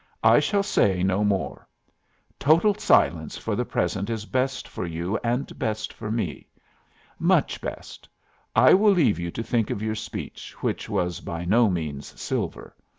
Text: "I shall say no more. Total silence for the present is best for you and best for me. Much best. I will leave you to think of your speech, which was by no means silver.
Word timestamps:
"I 0.23 0.39
shall 0.39 0.63
say 0.63 1.03
no 1.03 1.23
more. 1.23 1.67
Total 2.39 2.73
silence 2.73 3.37
for 3.37 3.55
the 3.55 3.65
present 3.65 4.09
is 4.09 4.25
best 4.25 4.67
for 4.67 4.83
you 4.83 5.19
and 5.23 5.59
best 5.59 5.93
for 5.93 6.09
me. 6.09 6.49
Much 7.19 7.61
best. 7.61 8.09
I 8.55 8.73
will 8.73 8.93
leave 8.93 9.19
you 9.19 9.29
to 9.29 9.43
think 9.43 9.69
of 9.69 9.83
your 9.83 9.93
speech, 9.93 10.53
which 10.63 10.89
was 10.89 11.19
by 11.19 11.45
no 11.45 11.69
means 11.69 12.19
silver. 12.19 12.75